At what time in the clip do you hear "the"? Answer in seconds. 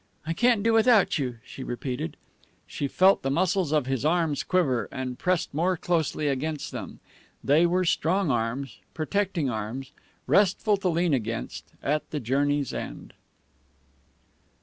3.21-3.29, 12.09-12.19